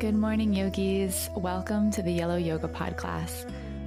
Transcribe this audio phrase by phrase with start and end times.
[0.00, 1.28] Good morning, yogis.
[1.36, 3.44] Welcome to the Yellow Yoga Pod class.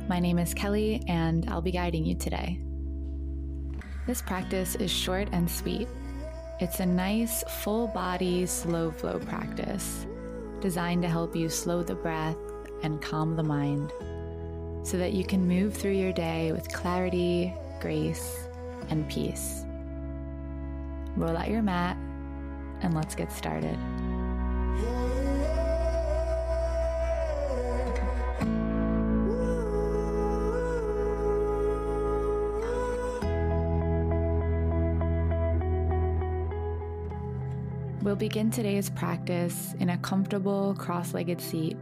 [0.08, 2.60] My name is Kelly, and I'll be guiding you today.
[4.06, 5.88] This practice is short and sweet.
[6.60, 10.06] It's a nice, full body, slow flow practice
[10.62, 12.38] designed to help you slow the breath
[12.84, 13.92] and calm the mind
[14.84, 17.52] so that you can move through your day with clarity,
[17.82, 18.38] grace,
[18.90, 19.66] and peace.
[21.18, 21.98] Roll out your mat
[22.84, 23.80] and let's get started.
[38.04, 41.78] We'll begin today's practice in a comfortable cross legged seat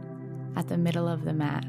[0.54, 1.64] at the middle of the mat.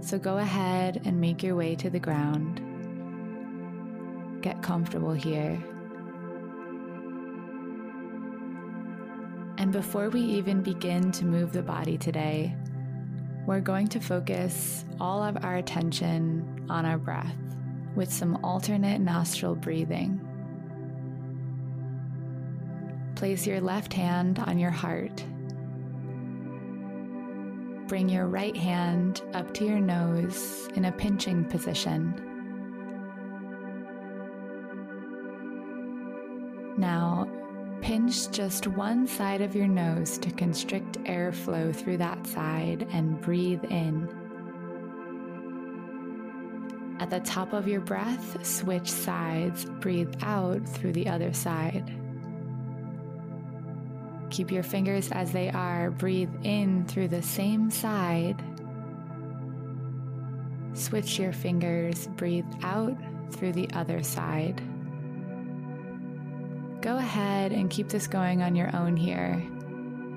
[0.00, 2.60] So go ahead and make your way to the ground.
[4.42, 5.60] Get comfortable here.
[9.58, 12.54] And before we even begin to move the body today,
[13.44, 17.34] we're going to focus all of our attention on our breath
[17.96, 20.24] with some alternate nostril breathing.
[23.20, 25.22] Place your left hand on your heart.
[27.86, 32.14] Bring your right hand up to your nose in a pinching position.
[36.78, 37.28] Now,
[37.82, 43.64] pinch just one side of your nose to constrict airflow through that side and breathe
[43.64, 44.08] in.
[47.00, 51.99] At the top of your breath, switch sides, breathe out through the other side.
[54.30, 55.90] Keep your fingers as they are.
[55.90, 58.42] Breathe in through the same side.
[60.72, 62.06] Switch your fingers.
[62.16, 62.96] Breathe out
[63.32, 64.62] through the other side.
[66.80, 69.42] Go ahead and keep this going on your own here,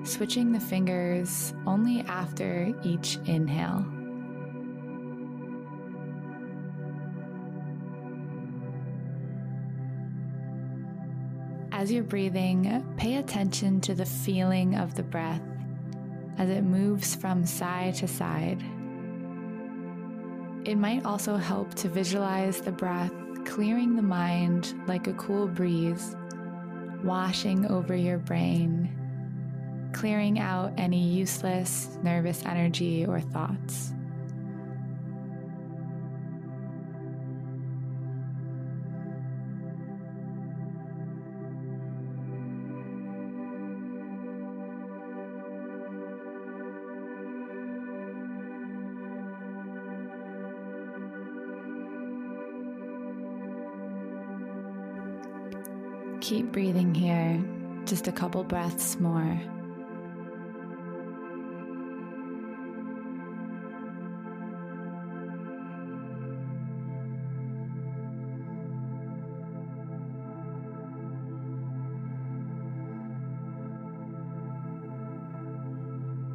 [0.04, 3.84] switching the fingers only after each inhale.
[11.84, 15.42] As you're breathing, pay attention to the feeling of the breath
[16.38, 18.64] as it moves from side to side.
[20.64, 23.12] It might also help to visualize the breath
[23.44, 26.16] clearing the mind like a cool breeze,
[27.02, 28.88] washing over your brain,
[29.92, 33.93] clearing out any useless nervous energy or thoughts.
[56.24, 57.38] Keep breathing here,
[57.84, 59.38] just a couple breaths more.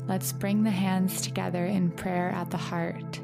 [0.08, 3.20] Let's bring the hands together in prayer at the heart.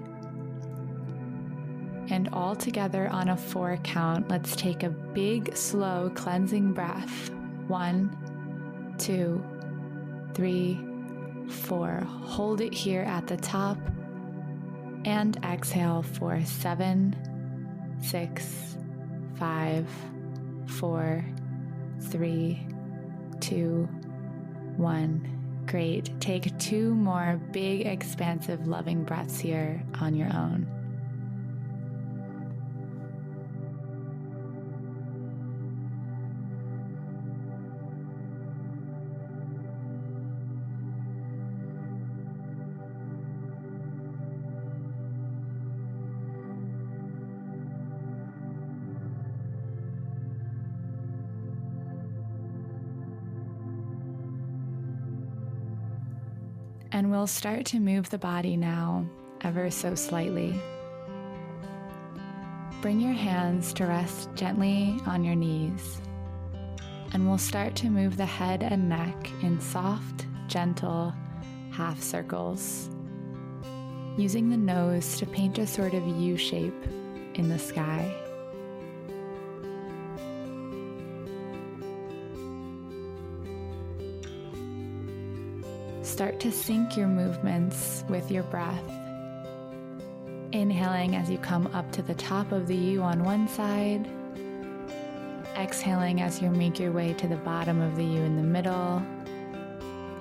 [2.16, 7.30] And all together on a four count, let's take a big, slow, cleansing breath.
[7.68, 8.10] One,
[8.98, 9.44] two,
[10.34, 10.80] three,
[11.50, 12.00] four.
[12.08, 13.78] Hold it here at the top.
[15.04, 17.18] And exhale for seven,
[18.02, 18.78] six,
[19.38, 19.86] five,
[20.68, 21.22] four,
[22.00, 22.66] three,
[23.42, 23.90] two,
[24.78, 25.66] one.
[25.66, 26.18] Great.
[26.22, 30.75] Take two more big, expansive, loving breaths here on your own.
[56.96, 59.06] And we'll start to move the body now,
[59.42, 60.58] ever so slightly.
[62.82, 66.00] Bring your hands to rest gently on your knees.
[67.12, 71.14] And we'll start to move the head and neck in soft, gentle
[71.74, 72.90] half circles,
[74.18, 76.82] using the nose to paint a sort of U shape
[77.34, 78.25] in the sky.
[86.06, 88.84] Start to sync your movements with your breath.
[90.52, 94.08] Inhaling as you come up to the top of the U on one side.
[95.58, 99.02] Exhaling as you make your way to the bottom of the U in the middle.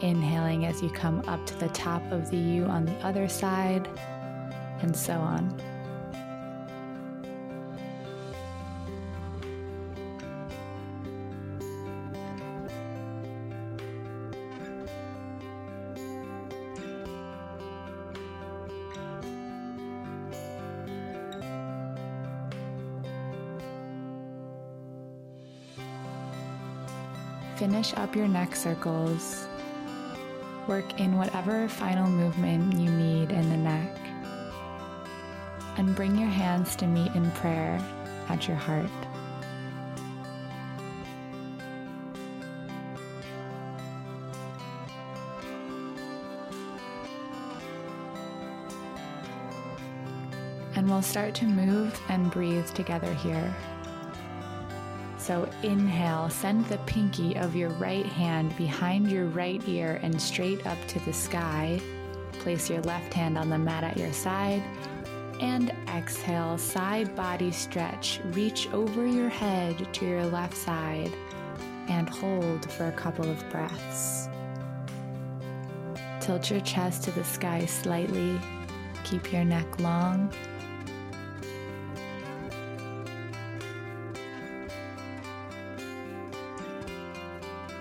[0.01, 3.89] inhaling as you come up to the top of the U on the other side,
[4.83, 5.59] and so on.
[27.65, 29.49] Finish up your neck circles.
[30.67, 33.97] Work in whatever final movement you need in the neck.
[35.79, 37.83] And bring your hands to meet in prayer
[38.29, 38.91] at your heart.
[50.77, 53.57] And we'll start to move and breathe together here.
[55.25, 60.67] So inhale, send the pinky of your right hand behind your right ear and straight
[60.67, 61.81] up to the sky.
[62.41, 64.63] Place your left hand on the mat at your side.
[65.41, 68.21] And exhale, side body stretch.
[68.33, 71.15] Reach over your head to your left side
[71.89, 74.29] and hold for a couple of breaths.
[76.21, 78.39] Tilt your chest to the sky slightly.
[79.05, 80.31] Keep your neck long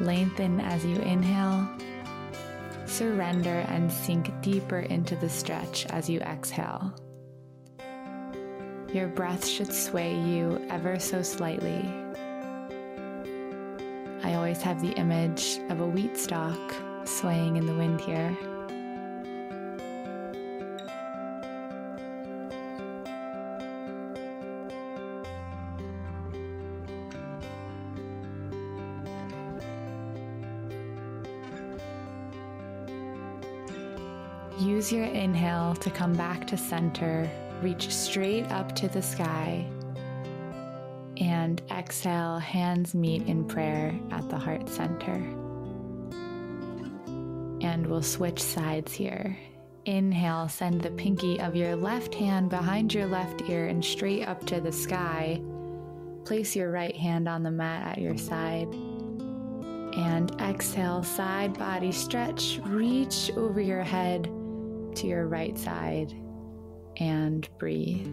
[0.03, 1.67] Lengthen as you inhale.
[2.85, 6.93] Surrender and sink deeper into the stretch as you exhale.
[8.93, 11.89] Your breath should sway you ever so slightly.
[14.23, 18.37] I always have the image of a wheat stalk swaying in the wind here.
[34.93, 37.29] Your inhale to come back to center.
[37.61, 39.65] Reach straight up to the sky.
[41.17, 45.15] And exhale, hands meet in prayer at the heart center.
[47.61, 49.37] And we'll switch sides here.
[49.85, 54.45] Inhale, send the pinky of your left hand behind your left ear and straight up
[54.45, 55.41] to the sky.
[56.23, 58.67] Place your right hand on the mat at your side.
[59.95, 62.59] And exhale, side body stretch.
[62.65, 64.31] Reach over your head
[64.95, 66.13] to your right side
[66.97, 68.05] and breathe.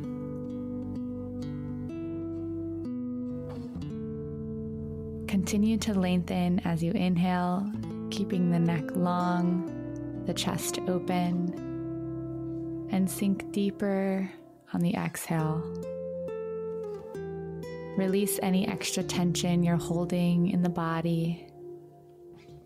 [5.28, 7.70] Continue to lengthen as you inhale,
[8.10, 14.28] keeping the neck long, the chest open, and sink deeper
[14.72, 15.62] on the exhale.
[17.96, 21.46] Release any extra tension you're holding in the body.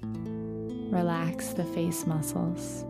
[0.03, 2.85] Relax the face muscles.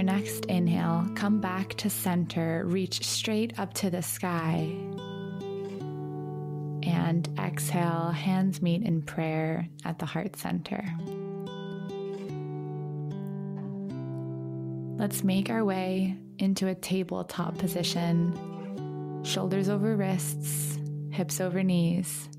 [0.00, 4.74] Your next inhale, come back to center, reach straight up to the sky.
[6.82, 10.82] And exhale, hands meet in prayer at the heart center.
[14.98, 20.78] Let's make our way into a tabletop position, shoulders over wrists,
[21.10, 22.30] hips over knees.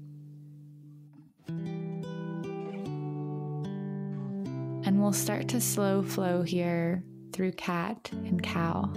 [4.83, 8.89] And we'll start to slow flow here through cat and cow.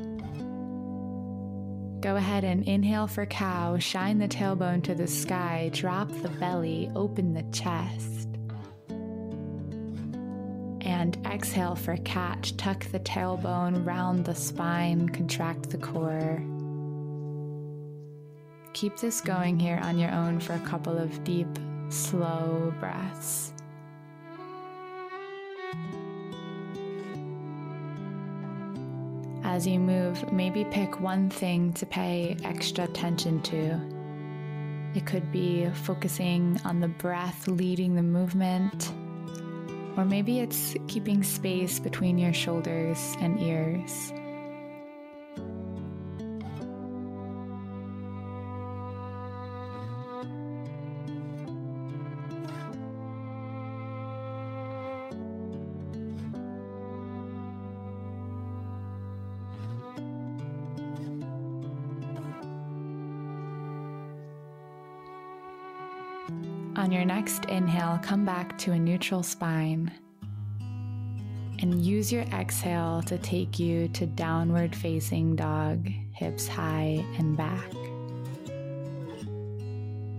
[2.01, 6.91] Go ahead and inhale for cow, shine the tailbone to the sky, drop the belly,
[6.95, 8.29] open the chest.
[10.83, 16.43] And exhale for cat, tuck the tailbone, round the spine, contract the core.
[18.75, 21.49] Keep this going here on your own for a couple of deep,
[21.89, 23.54] slow breaths.
[29.55, 33.81] As you move, maybe pick one thing to pay extra attention to.
[34.97, 38.93] It could be focusing on the breath leading the movement,
[39.97, 44.13] or maybe it's keeping space between your shoulders and ears.
[67.99, 69.93] Come back to a neutral spine
[71.61, 77.71] and use your exhale to take you to downward facing dog, hips high and back.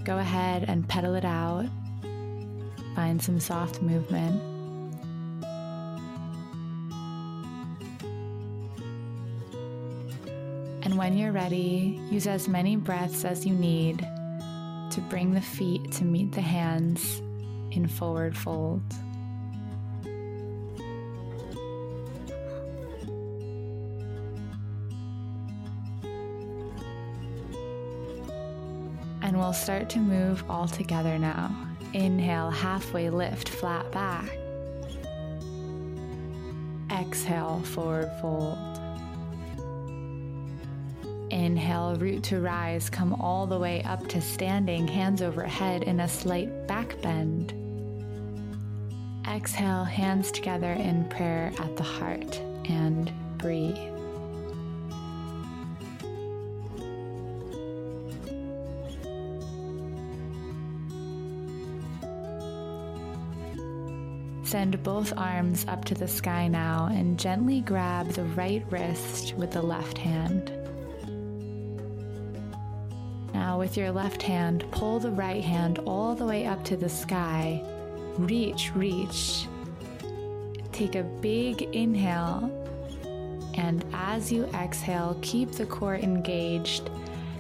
[0.04, 1.66] Go ahead and pedal it out.
[2.96, 4.42] Find some soft movement.
[10.84, 14.00] And when you're ready, use as many breaths as you need
[14.92, 17.22] to bring the feet to meet the hands
[17.76, 18.82] in forward fold.
[29.22, 31.56] And we'll start to move all together now.
[31.94, 34.30] Inhale, halfway lift, flat back.
[36.92, 38.58] Exhale, forward fold.
[41.32, 46.08] Inhale, root to rise, come all the way up to standing, hands overhead in a
[46.08, 47.65] slight back bend.
[49.36, 52.40] Exhale, hands together in prayer at the heart,
[52.70, 53.76] and breathe.
[64.46, 69.52] Send both arms up to the sky now and gently grab the right wrist with
[69.52, 70.50] the left hand.
[73.34, 76.88] Now, with your left hand, pull the right hand all the way up to the
[76.88, 77.62] sky.
[78.18, 79.48] Reach, reach.
[80.72, 82.50] Take a big inhale,
[83.56, 86.90] and as you exhale, keep the core engaged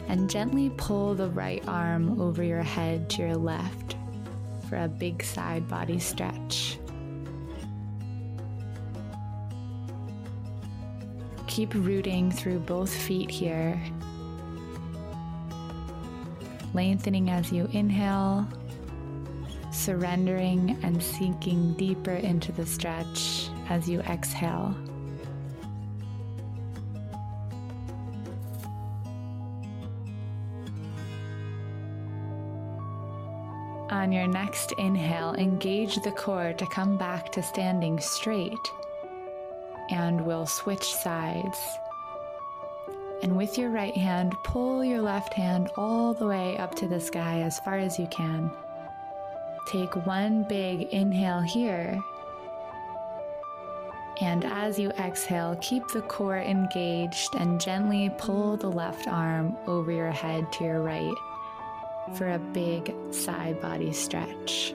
[0.07, 3.95] and gently pull the right arm over your head to your left
[4.69, 6.77] for a big side body stretch.
[11.47, 13.81] Keep rooting through both feet here.
[16.73, 18.45] Lengthening as you inhale,
[19.75, 24.75] surrendering and sinking deeper into the stretch as you exhale.
[33.89, 38.57] On your next inhale, engage the core to come back to standing straight
[39.89, 41.59] and we'll switch sides.
[43.23, 46.99] And with your right hand, pull your left hand all the way up to the
[46.99, 48.51] sky as far as you can.
[49.65, 52.03] Take one big inhale here.
[54.21, 59.91] And as you exhale, keep the core engaged and gently pull the left arm over
[59.91, 61.13] your head to your right
[62.15, 64.73] for a big side body stretch.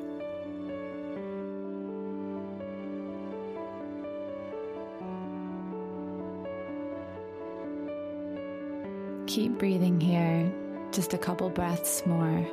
[9.27, 10.53] Keep breathing here,
[10.91, 12.45] just a couple breaths more.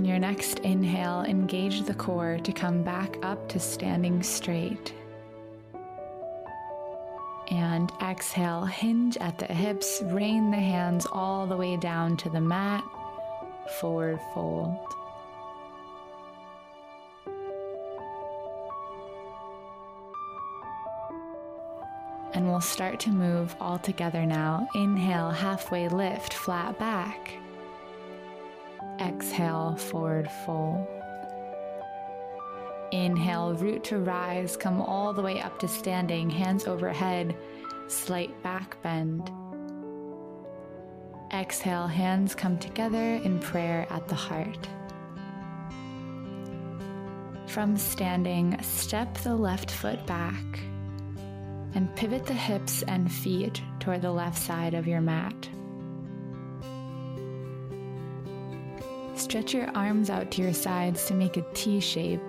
[0.00, 4.94] On your next inhale, engage the core to come back up to standing straight.
[7.50, 12.40] And exhale, hinge at the hips, rain the hands all the way down to the
[12.40, 12.82] mat,
[13.78, 14.78] forward fold.
[22.32, 24.66] and we'll start to move all together now.
[24.74, 27.32] Inhale, halfway lift, flat back.
[29.00, 30.86] Exhale, forward fold.
[32.92, 37.34] Inhale, root to rise, come all the way up to standing, hands overhead,
[37.86, 39.30] slight back bend.
[41.32, 44.68] Exhale, hands come together in prayer at the heart.
[47.46, 50.44] From standing, step the left foot back
[51.74, 55.48] and pivot the hips and feet toward the left side of your mat.
[59.30, 62.20] Stretch your arms out to your sides to make a T shape.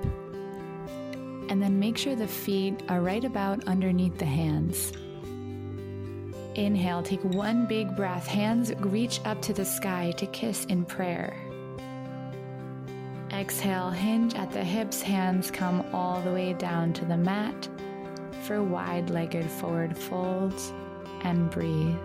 [1.50, 4.93] And then make sure the feet are right about underneath the hands.
[6.53, 8.27] Inhale, take one big breath.
[8.27, 11.36] Hands reach up to the sky to kiss in prayer.
[13.34, 17.67] Exhale, hinge at the hips, hands come all the way down to the mat
[18.43, 20.72] for wide legged forward folds
[21.24, 21.98] and breathe.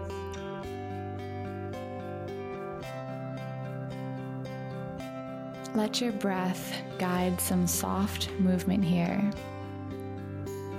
[5.76, 9.30] Let your breath guide some soft movement here.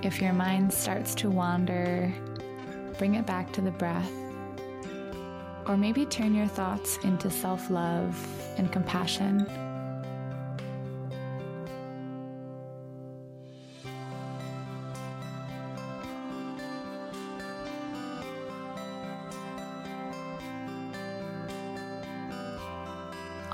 [0.02, 2.12] If your mind starts to wander,
[2.98, 4.12] bring it back to the breath.
[5.68, 8.18] Or maybe turn your thoughts into self love
[8.58, 9.46] and compassion.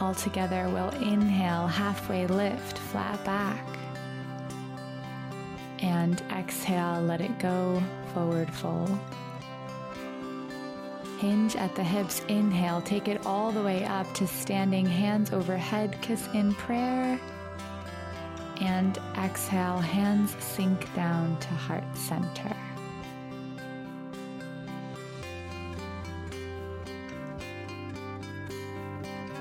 [0.04, 3.66] All together, we'll inhale, halfway lift, flat back.
[5.80, 7.82] And exhale, let it go,
[8.14, 9.00] forward fold.
[11.20, 15.98] Hinge at the hips, inhale, take it all the way up to standing, hands overhead,
[16.02, 17.18] kiss in prayer.
[18.60, 22.54] And exhale, hands sink down to heart center.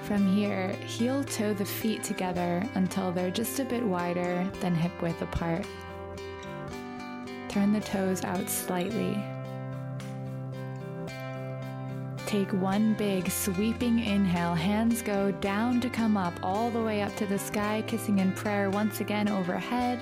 [0.02, 5.00] From here, heel toe the feet together until they're just a bit wider than hip
[5.00, 5.64] width apart.
[7.48, 9.16] Turn the toes out slightly.
[12.26, 14.54] Take one big sweeping inhale.
[14.54, 18.32] Hands go down to come up, all the way up to the sky, kissing in
[18.32, 20.00] prayer once again overhead.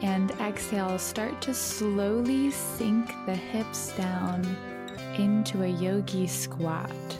[0.00, 4.42] And exhale, start to slowly sink the hips down
[5.18, 7.13] into a yogi squat.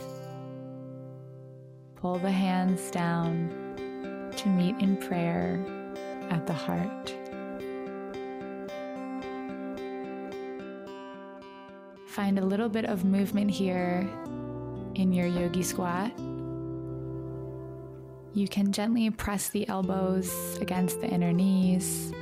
[2.04, 3.48] Pull the hands down
[4.36, 5.58] to meet in prayer
[6.28, 7.16] at the heart.
[12.08, 14.06] Find a little bit of movement here
[14.96, 16.12] in your yogi squat.
[18.34, 22.12] You can gently press the elbows against the inner knees.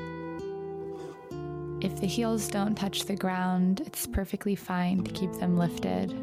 [1.80, 6.14] If the heels don't touch the ground, it's perfectly fine to keep them lifted.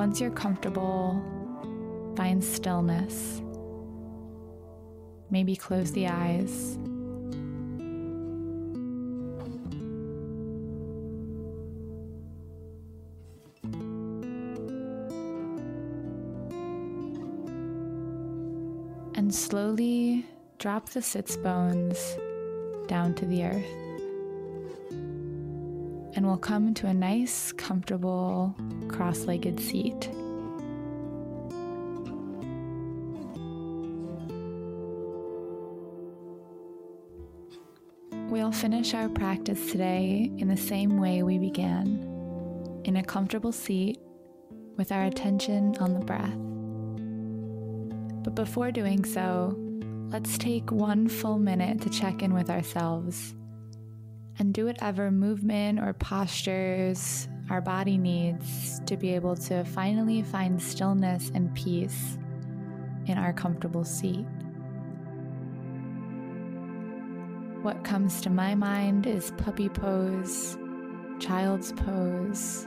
[0.00, 1.22] Once you're comfortable,
[2.16, 3.42] find stillness.
[5.28, 6.78] Maybe close the eyes.
[19.16, 20.24] And slowly
[20.56, 22.16] drop the sits bones
[22.86, 23.89] down to the earth
[26.14, 28.54] and we'll come to a nice, comfortable,
[28.88, 30.10] cross legged seat.
[38.28, 43.98] We'll finish our practice today in the same way we began in a comfortable seat
[44.76, 46.38] with our attention on the breath.
[48.24, 49.56] But before doing so,
[50.10, 53.34] let's take one full minute to check in with ourselves
[54.40, 60.60] and do whatever movement or postures our body needs to be able to finally find
[60.60, 62.16] stillness and peace
[63.04, 64.24] in our comfortable seat.
[67.60, 70.56] What comes to my mind is puppy pose,
[71.18, 72.66] child's pose,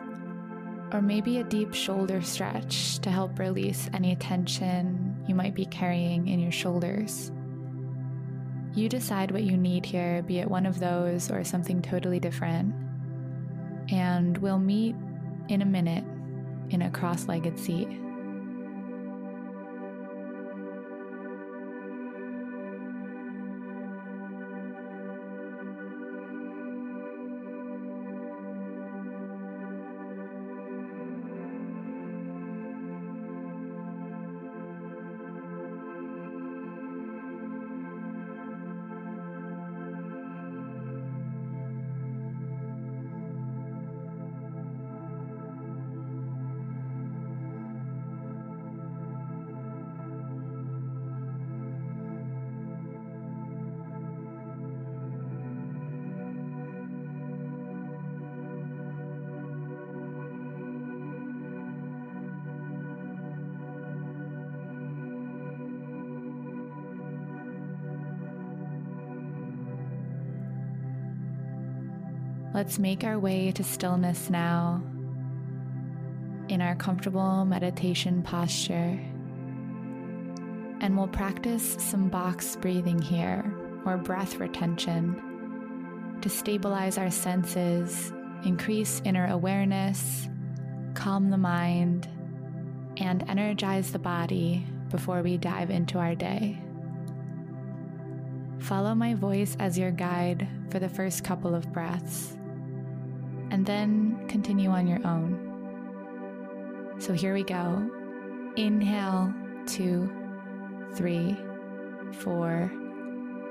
[0.91, 6.27] or maybe a deep shoulder stretch to help release any tension you might be carrying
[6.27, 7.31] in your shoulders.
[8.75, 12.73] You decide what you need here, be it one of those or something totally different.
[13.91, 14.95] And we'll meet
[15.49, 16.03] in a minute
[16.69, 17.87] in a cross legged seat.
[72.53, 74.83] Let's make our way to stillness now
[76.49, 78.99] in our comfortable meditation posture.
[80.79, 83.43] And we'll practice some box breathing here
[83.87, 88.13] or breath retention to stabilize our senses,
[88.45, 90.29] increase inner awareness,
[90.93, 92.07] calm the mind,
[92.97, 96.61] and energize the body before we dive into our day.
[98.59, 102.37] Follow my voice as your guide for the first couple of breaths
[103.53, 106.95] and then continue on your own.
[106.97, 107.87] So here we go.
[108.55, 109.31] Inhale,
[109.67, 110.11] two,
[110.95, 111.37] three,
[112.13, 112.71] four.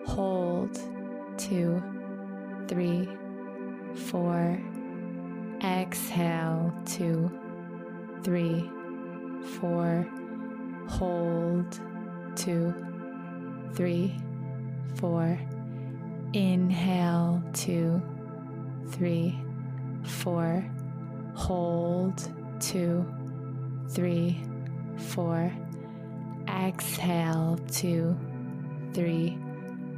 [0.07, 0.77] Hold,
[1.39, 1.81] two,
[2.67, 3.09] three,
[3.95, 4.61] four.
[5.63, 7.31] Exhale, two,
[8.25, 8.69] three,
[9.61, 10.05] four.
[10.89, 11.79] Hold,
[12.35, 12.75] two,
[13.73, 14.17] three,
[14.97, 15.39] four.
[16.33, 18.03] Inhale, two,
[18.89, 19.39] three,
[20.05, 20.65] four,
[21.35, 22.29] hold,
[22.61, 23.07] two,
[23.91, 24.43] three,
[24.97, 25.53] four.
[26.49, 28.19] Exhale, two,
[28.93, 29.39] three,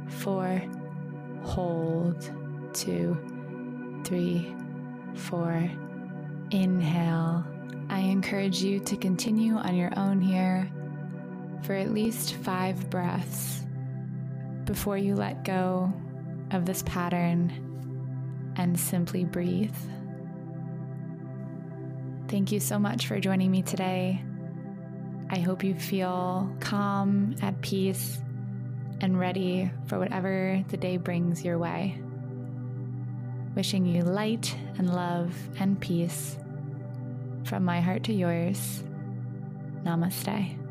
[0.07, 0.61] four.
[1.43, 2.29] Hold,
[2.73, 3.17] two,
[4.03, 4.55] three,
[5.15, 5.69] four.
[6.51, 7.45] Inhale.
[7.89, 10.69] I encourage you to continue on your own here
[11.63, 13.63] for at least five breaths
[14.65, 15.91] before you let go
[16.51, 17.74] of this pattern
[18.55, 19.75] and simply breathe.
[22.27, 24.23] Thank you so much for joining me today.
[25.29, 28.19] I hope you feel calm, at peace,
[29.01, 31.99] and ready for whatever the day brings your way.
[33.55, 36.37] Wishing you light and love and peace
[37.43, 38.83] from my heart to yours.
[39.83, 40.64] Namaste.